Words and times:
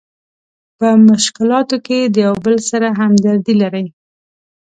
په 0.77 0.87
مشکلاتو 1.09 1.77
کې 1.85 1.97
د 2.13 2.15
یو 2.27 2.35
بل 2.45 2.55
سره 2.69 2.87
همدردي 2.99 3.55
لري. 3.61 3.85